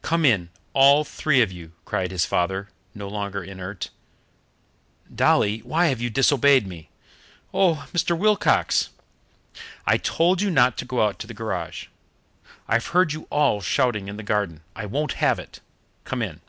[0.00, 3.90] "Come in, all three of you!" cried his father, no longer inert.
[5.14, 6.88] "Dolly, why have you disobeyed me?"
[7.52, 8.16] "Oh, Mr.
[8.16, 8.88] Wilcox"
[9.86, 11.88] "I told you not to go out to the garage.
[12.68, 14.62] I've heard you all shouting in the garden.
[14.74, 15.60] I won't have it.
[16.06, 16.40] Come in."